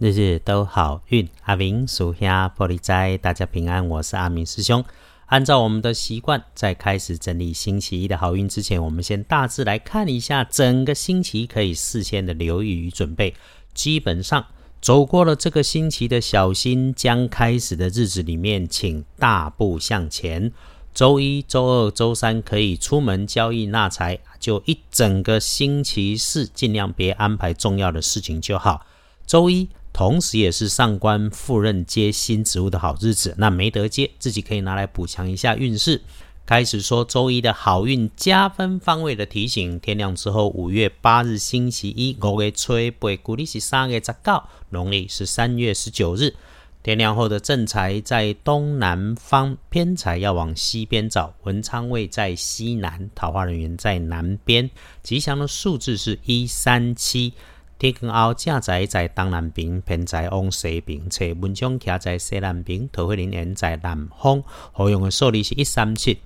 [0.00, 3.84] 日日都好运，阿明属下玻璃斋，大家平安。
[3.88, 4.84] 我是阿明师兄。
[5.26, 13.34] 按照我们的习惯，在开始整理星期一的好运之前，我们先大致来看一下整个星期可以事先的留意与准备。
[13.74, 14.46] 基本上
[14.80, 20.52] 走过了这个星期的小心将开始的日子里面，请大步向前。
[20.94, 28.86] 周一周二周三可以出门交易纳财，就一整个星期四尽量别安排重要的事情就好。
[29.26, 29.68] 周一。
[29.98, 33.34] 同时，也是上官赴任接新职务的好日子。
[33.36, 36.00] 那没得接，自己可以拿来补强一下运势。
[36.46, 39.80] 开始说周一的好运加分方位的提醒。
[39.80, 46.36] 天亮之后，五月八日星期一，五月吹背，古历是三月十九，农历是三月十九日。
[46.84, 51.34] 天亮后的正财在东南方，偏财要往西边找。
[51.42, 54.70] 文昌位在西南，桃花人员在南边。
[55.02, 57.32] 吉祥的数字是一三七。
[57.78, 61.08] 天光后，正在在东南边，偏在往西边。
[61.08, 64.42] 车文章徛在西南边，桃花林缘在南方。
[64.72, 66.18] 好用的数字是一三七。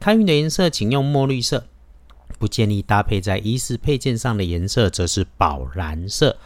[0.00, 1.66] 开运的颜色，请用墨绿色。
[2.38, 6.36] 不建议搭配在仪式配件上的颜色，则是宝蓝色。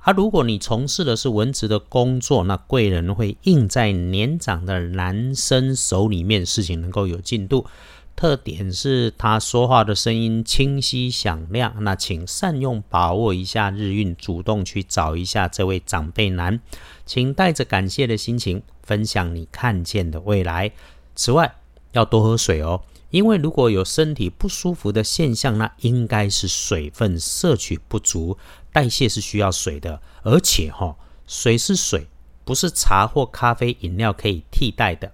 [0.00, 7.66] 而如果你从事的是文职的工作，那贵人会印在年长的男生手里面，事情能够有进度。
[8.14, 16.60] 特点是他说话的声音清晰响亮，那请善用把握一下日运，主动去找一下这位长辈男，
[17.04, 20.70] 请带着感谢的心情分享你看见的未来。
[21.16, 21.56] 此外，
[21.92, 28.38] 要多喝水哦，因为如果有身体不舒服的现象，那应该是水分摄取不足，
[28.72, 30.96] 代谢是需要水的，而且哈，
[31.26, 32.06] 水是水，
[32.44, 35.12] 不是茶或咖啡饮料可以替代的。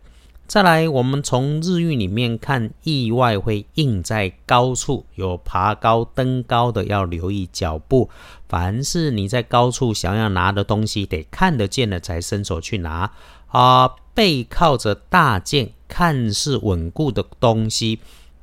[0.49, 8.09] 再来，我们从日运里面看，意外会印在高处，有爬高、登高的要留意脚步。
[8.49, 13.13] 凡是你在高处想要拿的东西，得看得见了才伸手去拿
[13.49, 13.91] 啊。
[14.15, 17.99] 背靠着大件，看似稳固的东西，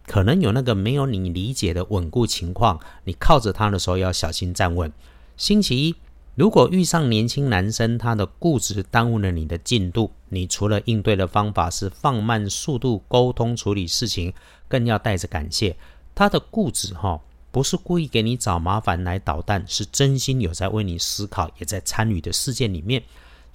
[0.05, 2.79] 可能有那个没有你理解的稳固情况。
[3.05, 4.93] 你靠着它的时候要小心站稳。
[5.35, 5.95] 星期一。
[6.35, 14.33] 如果遇上年轻男生，他的固执耽误了你的进度，你除了应对的方法是放慢速度沟通处理事情，
[14.67, 15.77] 更要带着感谢。
[16.13, 23.01] 他的固执哈，不是故意给你找麻烦来捣蛋，是真心有在为你思考，也在参与的事件里面。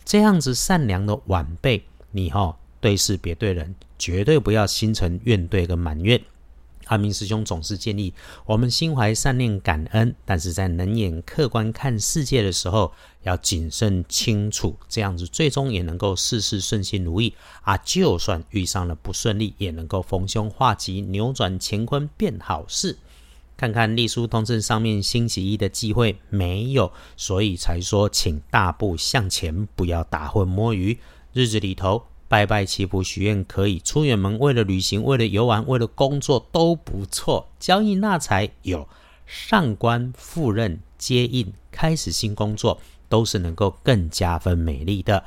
[0.03, 6.19] 这样子善良的晚辈，你哈对事别对人，绝对不要心存怨怼跟埋怨。
[6.91, 8.13] 阿明师兄总是建议
[8.45, 12.93] 我们心怀善念、感恩，但是在冷眼客观看世界的时候，
[13.23, 17.77] 要谨慎清楚，这样子最终也能够事事顺心如意啊！
[17.79, 22.99] 就算遇上了不顺利，也能够逢凶化吉，扭转乾坤变好事。
[23.57, 30.99] 看看隶书通证上面星期一的忌讳没有，所以才说请大步向前，不要打混摸鱼。
[31.33, 32.10] 日子里头。
[32.31, 37.49] 拜拜祈福许愿可以出远门，为了旅行，为了游玩，为了工作都不错。
[37.59, 38.87] 交易纳财有
[39.27, 45.25] 上官赴任接应，开始新工作都是能够更加分美丽的。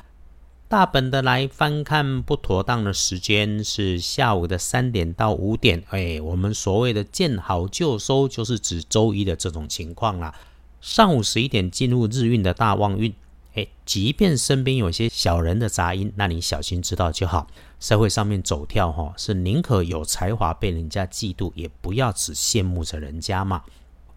[0.66, 5.84] 大本的来翻看不妥当的时间是下午的三点到五点。
[5.90, 10.34] 哎，我们所谓的见好就收，就是指周一的这种情况啦。
[10.80, 13.14] 上午十一点进入日运的大旺运。
[13.54, 17.46] 诶，即便身边有些小人的杂音，那你小心知道就好。
[17.78, 23.62] 社会上面走跳哈，是宁可有才华被人家嫉妒，也不要只羡慕着人家嘛。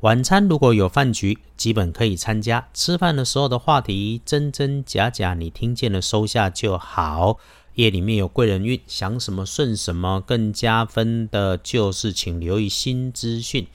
[0.01, 2.67] 晚餐如果有饭局，基本可以参加。
[2.73, 7.37] 吃饭的时候的话题真真假假，你听见了收下就好。
[7.75, 10.19] 夜里面有贵人运，想什么顺什么。
[10.21, 13.67] 更加分的就是请留意新资讯，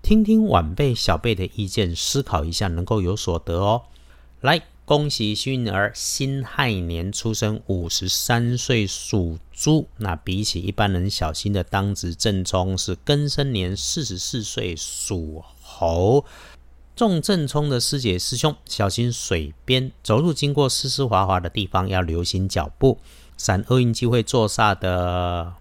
[0.00, 3.82] 听听晚辈小辈的意见，思考一下，能够有所得哦。
[4.40, 4.62] 来。
[4.92, 9.88] 恭喜幸运儿辛亥年出生，五十三岁属猪。
[9.96, 16.26] 那比起一般人小心的当值正冲是庚申年四十四岁属猴。
[16.94, 22.98] 中正冲的师姐师兄，小心水边走路经过湿湿滑滑的地方要留心脚步。
[23.38, 25.54] 闪厄运机会坐煞的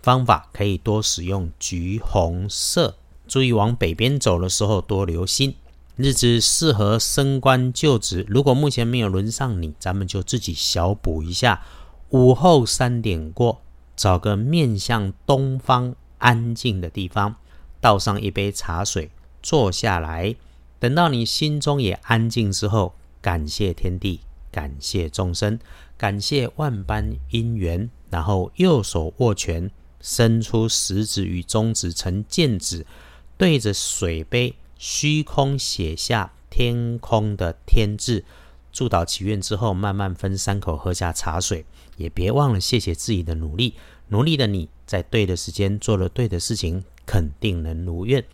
[0.00, 2.96] 方法可以多使用橘红色，
[3.28, 5.54] 注意往北边走的时候多留心。
[6.02, 11.62] 日子适合升官就职，如果目前没有轮上你，咱们就自己小补一下。
[12.08, 13.60] 午后三点过，
[13.94, 17.36] 找个面向东方安静的地方，
[17.82, 19.10] 倒上一杯茶水，
[19.42, 20.34] 坐下来。
[20.78, 24.20] 等到你心中也安静之后，感谢天地，
[24.50, 25.58] 感谢众生，
[25.98, 29.70] 感谢万般因缘，然后右手握拳，
[30.00, 32.86] 伸出食指与中指成剑指，
[33.36, 34.54] 对着水杯。
[34.82, 38.24] 虚空写下天空的天字，
[38.72, 41.66] 祝祷祈愿之后，慢慢分三口喝下茶水，
[41.98, 43.74] 也别忘了谢谢自己的努力。
[44.08, 48.24] 努力的你在对的时间做了对的事情，肯定能如愿。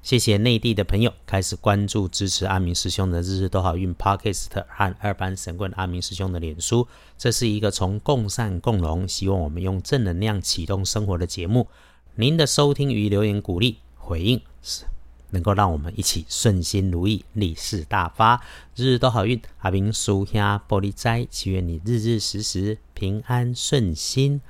[0.00, 6.86] 谢谢内地的朋友开始关注支持阿明师兄的日日都好运 Podcast 和二班神棍阿明师兄的脸书。
[7.18, 11.66] 这是一个从共善共荣，希望我们用正能量启动生活的节目。
[12.14, 14.84] 您的收听与留言鼓励回应是。
[15.30, 18.42] 能够让我们一起顺心如意、利市大发、
[18.74, 19.40] 日日都好运。
[19.58, 24.40] 阿明叔兄玻璃斋，祈愿你日日时时平安顺心，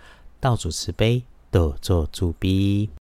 [0.40, 2.88] 道主慈悲，多做主逼。